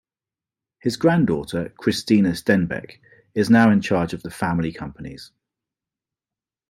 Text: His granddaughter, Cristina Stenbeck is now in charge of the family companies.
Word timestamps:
His 0.79 0.97
granddaughter, 0.97 1.69
Cristina 1.77 2.29
Stenbeck 2.29 2.99
is 3.35 3.51
now 3.51 3.69
in 3.69 3.81
charge 3.81 4.13
of 4.13 4.23
the 4.23 4.31
family 4.31 4.71
companies. 4.71 5.31